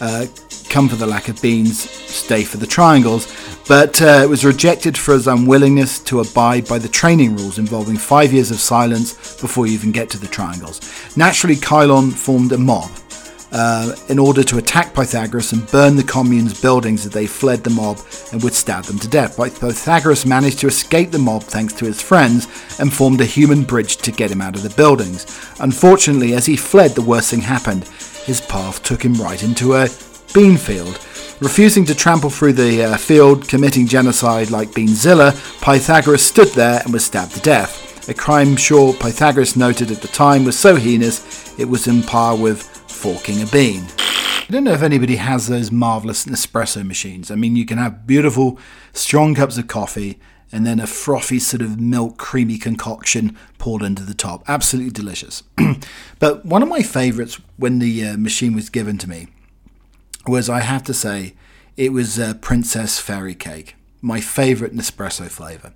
[0.00, 0.26] Uh,
[0.68, 3.26] come for the lack of beans, stay for the triangles,
[3.66, 7.96] but uh, it was rejected for his unwillingness to abide by the training rules involving
[7.96, 10.80] five years of silence before you even get to the triangles.
[11.16, 12.90] Naturally, Kylon formed a mob
[13.52, 17.70] uh, in order to attack Pythagoras and burn the commune's buildings as they fled the
[17.70, 17.98] mob
[18.32, 19.36] and would stab them to death.
[19.36, 22.46] Pythagoras managed to escape the mob thanks to his friends
[22.78, 25.24] and formed a human bridge to get him out of the buildings.
[25.60, 27.84] Unfortunately, as he fled, the worst thing happened.
[28.24, 29.88] His path took him right into a
[30.34, 30.98] bean field.
[31.40, 36.92] Refusing to trample through the uh, field, committing genocide like Beanzilla, Pythagoras stood there and
[36.92, 38.08] was stabbed to death.
[38.08, 42.36] A crime sure Pythagoras noted at the time was so heinous it was in par
[42.36, 43.84] with forking a bean.
[44.00, 47.30] I don't know if anybody has those marvelous Nespresso machines.
[47.30, 48.58] I mean, you can have beautiful,
[48.92, 50.18] strong cups of coffee
[50.50, 54.42] and then a frothy sort of milk creamy concoction poured into the top.
[54.48, 55.42] Absolutely delicious.
[56.18, 59.28] but one of my favorites when the uh, machine was given to me
[60.26, 61.34] was, I have to say,
[61.76, 65.72] it was Princess Fairy Cake, my favorite Nespresso flavor.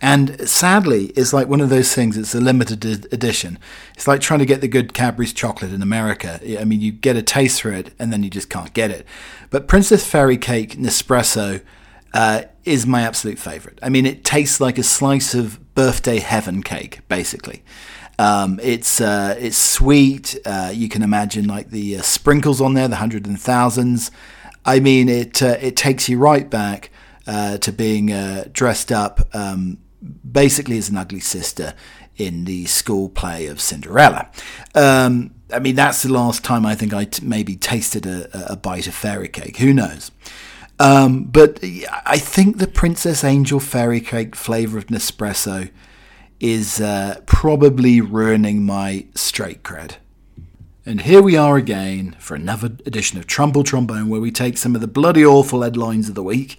[0.00, 3.56] And sadly, it's like one of those things, it's a limited edition.
[3.94, 6.40] It's like trying to get the good Cadbury's chocolate in America.
[6.60, 9.06] I mean, you get a taste for it and then you just can't get it.
[9.50, 11.62] But Princess Fairy Cake Nespresso
[12.12, 13.78] uh, is my absolute favorite.
[13.80, 17.62] I mean, it tastes like a slice of birthday heaven cake, basically.
[18.18, 20.38] Um, it's uh, it's sweet.
[20.44, 24.10] Uh, you can imagine like the uh, sprinkles on there, the hundreds and thousands.
[24.64, 26.90] I mean, it uh, it takes you right back
[27.26, 29.78] uh, to being uh, dressed up um,
[30.30, 31.74] basically as an ugly sister
[32.16, 34.30] in the school play of Cinderella.
[34.74, 38.56] Um, I mean, that's the last time I think I t- maybe tasted a, a,
[38.56, 39.58] bite of fairy cake.
[39.58, 40.10] Who knows?
[40.78, 45.70] Um, but I think the Princess Angel fairy cake flavor of Nespresso
[46.42, 49.94] is uh, probably ruining my straight cred.
[50.84, 54.74] And here we are again for another edition of Trumbull Trombone, where we take some
[54.74, 56.58] of the bloody awful headlines of the week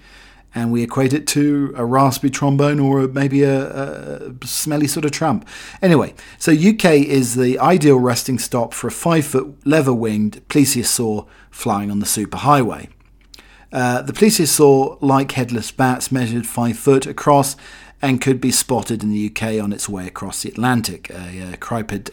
[0.56, 5.12] and we equate it to a raspy trombone or maybe a, a, smelly sort of
[5.12, 5.48] trump.
[5.82, 11.28] Anyway, so UK is the ideal resting stop for a five foot leather winged plesiosaur
[11.50, 12.88] flying on the superhighway.
[13.72, 17.56] Uh, the plesiosaur, like headless bats, measured five foot across
[18.04, 21.58] and could be spotted in the UK on its way across the Atlantic, a, a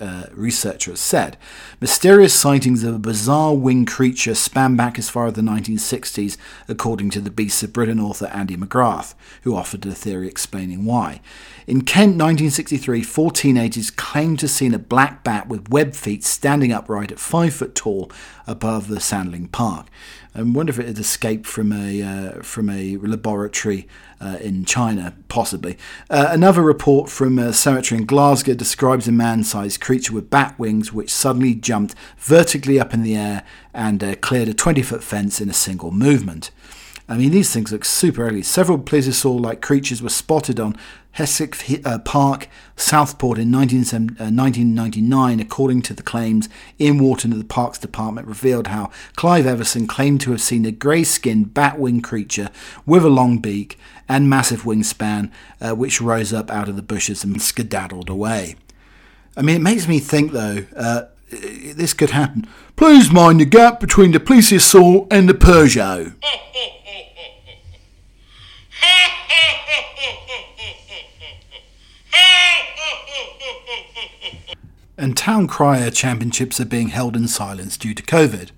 [0.01, 1.37] uh, researcher has said.
[1.81, 6.37] Mysterious sightings of a bizarre winged creature span back as far as the 1960s,
[6.69, 11.21] according to the Beasts of Britain author Andy McGrath, who offered a theory explaining why.
[11.67, 16.23] In Kent, 1963, four teenagers claimed to have seen a black bat with webbed feet
[16.23, 18.13] standing upright at five foot tall
[18.47, 19.89] above the Sandling Park.
[20.35, 23.89] I wonder if it had escaped from a uh, from a laboratory
[24.21, 25.77] uh, in China, possibly.
[26.09, 30.93] Uh, another report from a cemetery in Glasgow describes a man-sized creature with bat wings
[30.93, 33.43] which suddenly jumped vertically up in the air
[33.75, 36.53] and uh, cleared a 20-foot fence in a single movement.
[37.09, 38.43] I mean, these things look super early.
[38.43, 40.77] Several plesiosaur-like creatures were spotted on
[41.13, 46.49] Hesketh uh, Park, Southport in 19, uh, 1999, according to the claims.
[46.81, 50.71] Ian Wharton of the Parks Department revealed how Clive Everson claimed to have seen a
[50.71, 52.51] grey-skinned bat-winged creature
[52.87, 57.25] with a long beak and massive wingspan, uh, which rose up out of the bushes
[57.25, 58.55] and skedaddled away.
[59.37, 62.47] I mean, it makes me think, though, uh, this could happen.
[62.77, 66.15] Please mind the gap between the plesiosaur and the Peugeot.
[75.01, 78.51] and Town Crier Championships are being held in silence due to COVID.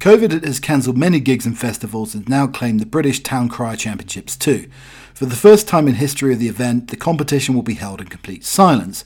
[0.00, 4.36] COVID has cancelled many gigs and festivals and now claimed the British Town Crier Championships
[4.36, 4.68] too.
[5.14, 8.08] For the first time in history of the event, the competition will be held in
[8.08, 9.04] complete silence.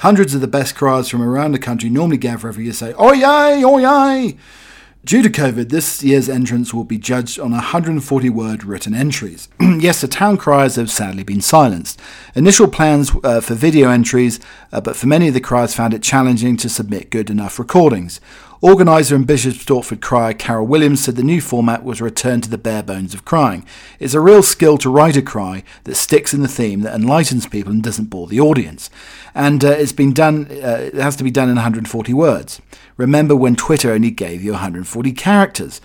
[0.00, 3.24] Hundreds of the best criers from around the country normally gather every year say, Oi,
[3.24, 4.36] oi, oi,
[5.04, 9.48] Due to COVID, this year's entrance will be judged on 140 word written entries.
[9.60, 12.00] yes, the town criers have sadly been silenced.
[12.34, 14.40] Initial plans uh, for video entries,
[14.72, 18.20] uh, but for many of the criers found it challenging to submit good enough recordings.
[18.60, 22.50] Organiser and Bishop Stortford crier Carol Williams said the new format was a return to
[22.50, 23.64] the bare bones of crying.
[24.00, 27.46] It's a real skill to write a cry that sticks in the theme, that enlightens
[27.46, 28.90] people and doesn't bore the audience.
[29.32, 32.60] And uh, it's been done, uh, it has to be done in 140 words.
[32.96, 35.80] Remember when Twitter only gave you 140 characters.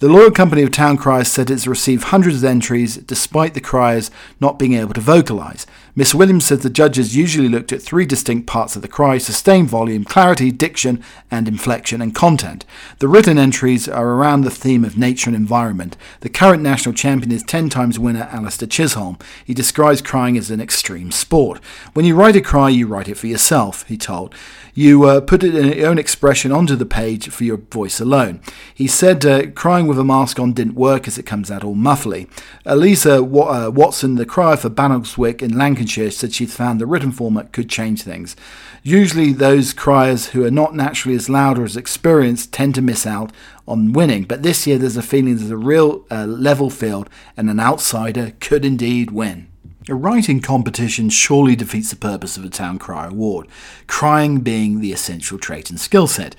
[0.00, 4.10] The Loyal Company of Town Criers said it's received hundreds of entries despite the criers
[4.38, 5.64] not being able to vocalise.
[5.98, 9.68] Miss Williams said the judges usually looked at three distinct parts of the cry sustained
[9.68, 12.64] volume, clarity, diction, and inflection and content.
[13.00, 15.96] The written entries are around the theme of nature and environment.
[16.20, 19.18] The current national champion is 10 times winner Alastair Chisholm.
[19.44, 21.58] He describes crying as an extreme sport.
[21.94, 24.36] When you write a cry, you write it for yourself, he told.
[24.78, 28.40] You uh, put it in your own expression onto the page for your voice alone.
[28.72, 31.74] He said uh, crying with a mask on didn't work as it comes out all
[31.74, 32.30] muffly.
[32.64, 37.52] Elisa uh, Watson, the crier for Barnoldswick in Lancashire, said she found the written format
[37.52, 38.36] could change things.
[38.84, 43.04] Usually, those criers who are not naturally as loud or as experienced tend to miss
[43.04, 43.32] out
[43.66, 47.50] on winning, but this year there's a feeling there's a real uh, level field and
[47.50, 49.47] an outsider could indeed win.
[49.90, 53.48] A writing competition surely defeats the purpose of a Town Crier Award,
[53.86, 56.36] crying being the essential trait and skill set.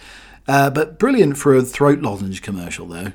[0.48, 3.14] Uh, but brilliant for a throat lozenge commercial, though.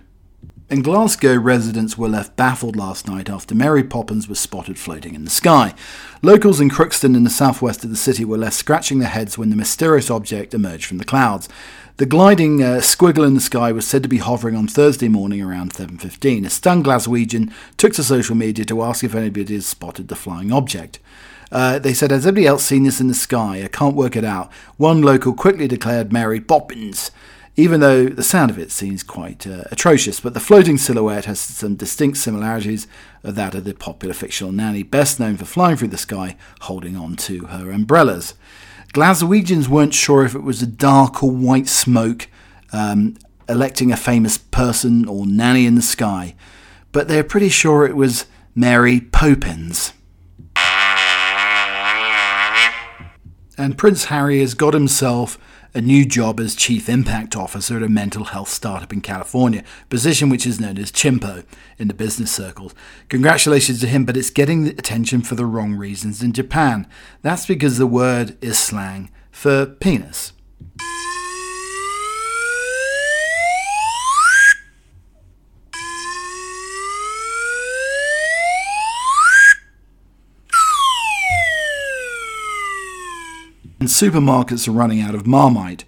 [0.68, 5.24] In Glasgow, residents were left baffled last night after Mary Poppins was spotted floating in
[5.24, 5.72] the sky.
[6.20, 9.50] Locals in Crookston in the southwest of the city were left scratching their heads when
[9.50, 11.48] the mysterious object emerged from the clouds.
[11.96, 15.40] The gliding uh, squiggle in the sky was said to be hovering on Thursday morning
[15.40, 16.44] around 7.15.
[16.44, 20.50] A stunned Glaswegian took to social media to ask if anybody had spotted the flying
[20.50, 20.98] object.
[21.52, 23.62] Uh, they said, Has anybody else seen this in the sky?
[23.62, 24.52] I can't work it out.
[24.76, 27.12] One local quickly declared Mary Poppins,
[27.54, 30.18] even though the sound of it seems quite uh, atrocious.
[30.18, 32.88] But the floating silhouette has some distinct similarities
[33.22, 36.96] of that of the popular fictional nanny, best known for flying through the sky holding
[36.96, 38.34] on to her umbrellas.
[38.94, 42.28] Glaswegians weren't sure if it was a dark or white smoke
[42.72, 43.16] um,
[43.48, 46.36] electing a famous person or nanny in the sky,
[46.92, 49.94] but they're pretty sure it was Mary Poppins.
[53.58, 55.38] And Prince Harry has got himself
[55.74, 60.28] a new job as Chief Impact Officer at a mental health startup in California, position
[60.28, 61.44] which is known as Chimpo
[61.78, 62.74] in the business circles.
[63.08, 66.86] Congratulations to him, but it's getting attention for the wrong reasons in Japan.
[67.22, 70.32] That's because the word is slang for penis.
[83.84, 85.84] And supermarkets are running out of Marmite.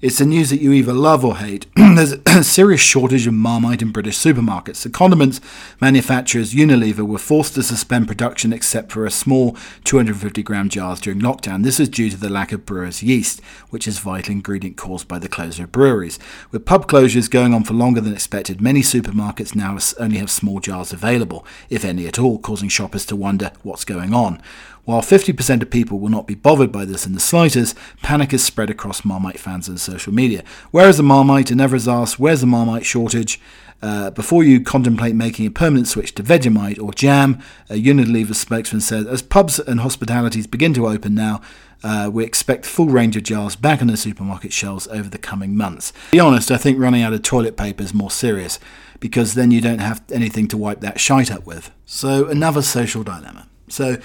[0.00, 1.66] It's the news that you either love or hate.
[1.76, 4.82] There's a serious shortage of Marmite in British supermarkets.
[4.82, 5.42] The condiments
[5.78, 11.20] manufacturers Unilever were forced to suspend production except for a small 250 gram jars during
[11.20, 11.64] lockdown.
[11.64, 15.06] This is due to the lack of brewers' yeast, which is a vital ingredient caused
[15.06, 16.18] by the closure of breweries.
[16.50, 20.60] With pub closures going on for longer than expected, many supermarkets now only have small
[20.60, 24.40] jars available, if any at all, causing shoppers to wonder what's going on.
[24.84, 28.44] While 50% of people will not be bothered by this in the slightest, panic is
[28.44, 30.44] spread across Marmite fans and social media.
[30.72, 31.50] Where is the Marmite?
[31.50, 33.40] And never is asked, where's the Marmite shortage?
[33.82, 38.80] Uh, before you contemplate making a permanent switch to Vegemite or jam, a Unilever spokesman
[38.80, 41.40] said, as pubs and hospitalities begin to open now,
[41.82, 45.54] uh, we expect full range of jars back on the supermarket shelves over the coming
[45.54, 45.90] months.
[45.90, 48.58] To be honest, I think running out of toilet paper is more serious
[49.00, 51.70] because then you don't have anything to wipe that shite up with.
[51.84, 53.48] So, another social dilemma.
[53.68, 53.98] So,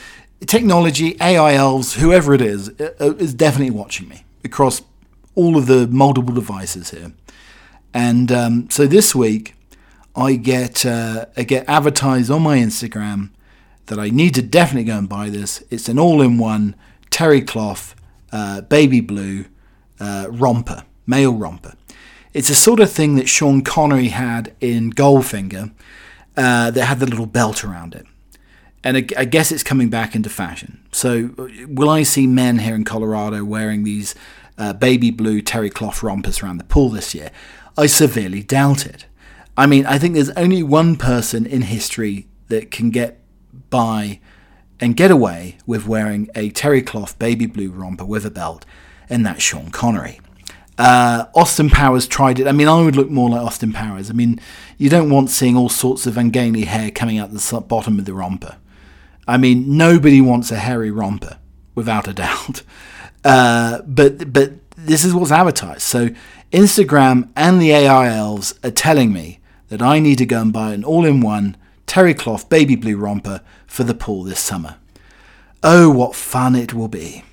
[0.45, 4.81] technology, AI elves, whoever it is, uh, uh, is definitely watching me across
[5.35, 7.11] all of the multiple devices here.
[7.93, 9.55] And um, so this week,
[10.15, 13.29] I get uh, I get advertised on my Instagram
[13.85, 15.63] that I need to definitely go and buy this.
[15.69, 16.75] It's an all-in-one
[17.09, 17.95] terry cloth,
[18.31, 19.45] uh, baby blue
[19.99, 21.73] uh, romper, male romper.
[22.33, 25.71] It's a sort of thing that Sean Connery had in Goldfinger
[26.37, 28.05] uh, that had the little belt around it
[28.83, 30.79] and I guess it's coming back into fashion.
[30.91, 31.31] So,
[31.67, 34.15] will I see men here in Colorado wearing these
[34.57, 37.31] uh, baby blue terry cloth rompers around the pool this year?
[37.77, 39.05] I severely doubt it.
[39.57, 43.19] I mean, I think there's only one person in history that can get
[43.69, 44.19] by
[44.79, 48.65] and get away with wearing a terry cloth baby blue romper with a belt,
[49.09, 50.19] and that's Sean Connery.
[50.77, 52.47] Uh, Austin Powers tried it.
[52.47, 54.09] I mean, I would look more like Austin Powers.
[54.09, 54.39] I mean,
[54.77, 58.13] you don't want seeing all sorts of ungainly hair coming out the bottom of the
[58.13, 58.55] romper.
[59.29, 61.37] I mean, nobody wants a hairy romper,
[61.75, 62.63] without a doubt.
[63.23, 65.81] Uh, but but this is what's advertised.
[65.81, 66.09] So
[66.53, 70.73] Instagram and the AI elves are telling me that I need to go and buy
[70.73, 74.77] an all-in-one terry cloth baby blue romper for the pool this summer.
[75.61, 77.23] Oh, what fun it will be!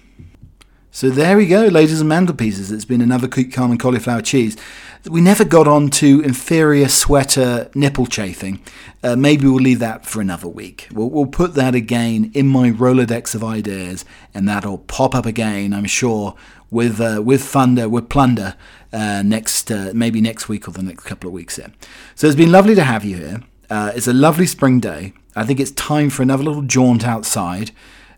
[0.96, 2.72] So there we go, ladies and mantelpieces.
[2.72, 4.56] It's been another Keep Calm and cauliflower cheese.
[5.04, 8.62] We never got on to inferior sweater nipple chafing.
[9.02, 10.88] Uh, maybe we'll leave that for another week.
[10.90, 15.74] We'll, we'll, put that again in my Rolodex of ideas, and that'll pop up again,
[15.74, 16.34] I'm sure,
[16.70, 18.54] with uh, with thunder, with plunder
[18.90, 21.74] uh, next uh, maybe next week or the next couple of weeks here.
[22.14, 23.42] So it's been lovely to have you here.
[23.68, 25.12] Uh, it's a lovely spring day.
[25.34, 27.72] I think it's time for another little jaunt outside.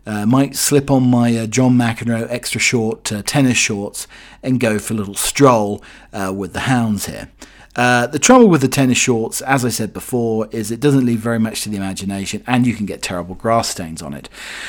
[0.05, 4.07] Uh, might slip on my uh, John McEnroe extra short uh, tennis shorts
[4.41, 5.83] and go for a little stroll
[6.13, 7.29] uh, with the hounds here.
[7.75, 11.19] Uh, the trouble with the tennis shorts, as I said before, is it doesn't leave
[11.19, 14.27] very much to the imagination and you can get terrible grass stains on it.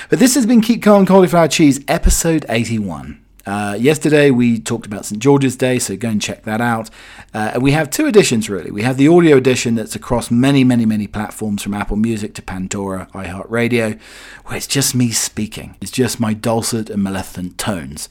[0.08, 3.20] But this has been Keep Calm Cauliflower Cheese, episode 81.
[3.50, 6.88] Uh, yesterday we talked about St George's Day, so go and check that out.
[7.34, 8.70] Uh, we have two editions really.
[8.70, 12.42] We have the audio edition that's across many, many, many platforms from Apple Music to
[12.42, 13.98] Pandora, iHeartRadio,
[14.44, 15.76] where it's just me speaking.
[15.80, 18.08] It's just my dulcet and maleficent tones.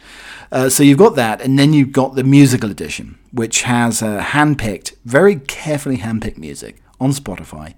[0.51, 4.21] Uh, so you've got that, and then you've got the musical edition, which has uh,
[4.21, 7.75] handpicked, very carefully handpicked music on Spotify,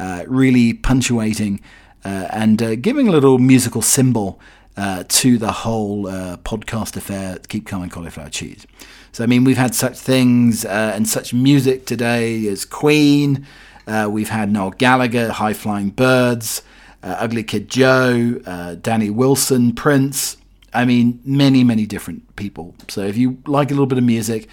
[0.00, 1.60] uh, really punctuating
[2.06, 4.40] uh, and giving a little musical symbol
[4.76, 8.66] uh, to the whole uh, podcast affair, Keep Coming Cauliflower Cheese.
[9.12, 13.46] So, I mean, we've had such things uh, and such music today as Queen,
[13.86, 16.62] uh, we've had Noel Gallagher, High Flying Birds,
[17.02, 20.36] uh, Ugly Kid Joe, uh, Danny Wilson, Prince.
[20.72, 22.74] I mean, many, many different people.
[22.88, 24.48] So, if you like a little bit of music,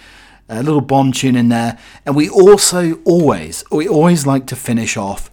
[0.50, 1.78] a little Bond tune in there.
[2.04, 5.30] And we also always, we always like to finish off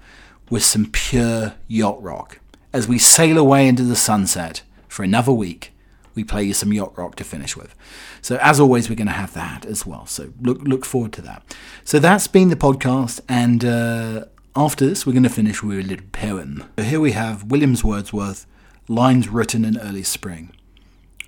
[0.49, 2.39] with some pure yacht rock
[2.71, 4.61] as we sail away into the sunset
[4.97, 5.73] for another week,
[6.15, 7.75] we play you some yacht rock to finish with.
[8.23, 10.07] So as always, we're going to have that as well.
[10.07, 11.55] So look look forward to that.
[11.83, 14.25] So that's been the podcast, and uh,
[14.55, 16.63] after this, we're going to finish with a little poem.
[16.79, 18.47] So here we have Williams Wordsworth,
[18.87, 20.51] lines written in early spring.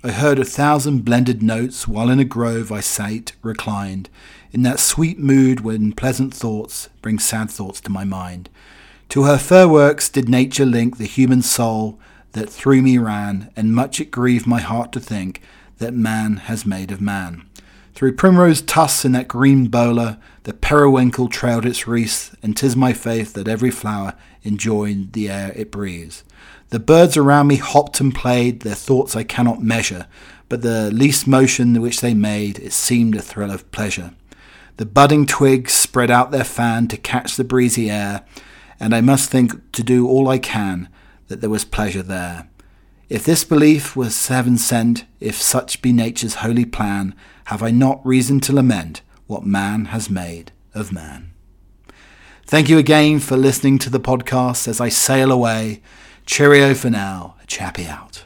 [0.02, 4.10] I heard a thousand blended notes while in a grove I sate, reclined,
[4.50, 8.50] in that sweet mood when pleasant thoughts bring sad thoughts to my mind.
[9.10, 12.00] To her fair works did nature link the human soul
[12.32, 15.40] that through me ran, and much it grieved my heart to think
[15.78, 17.44] that man has made of man.
[17.94, 22.92] Through primrose tusks in that green bowler, the periwinkle trailed its wreath, and 'tis my
[22.92, 26.24] faith that every flower enjoyed the air it breathes.
[26.70, 30.06] The birds around me hopped and played, their thoughts I cannot measure,
[30.48, 34.12] but the least motion which they made, it seemed a thrill of pleasure.
[34.76, 38.22] The budding twigs spread out their fan to catch the breezy air,
[38.78, 40.88] and I must think to do all I can
[41.30, 42.48] that there was pleasure there.
[43.08, 47.14] If this belief was heaven sent, if such be nature's holy plan,
[47.44, 51.30] have I not reason to lament what man has made of man?
[52.46, 55.82] Thank you again for listening to the podcast as I sail away.
[56.26, 57.36] Cheerio for now.
[57.46, 58.24] Chappy out.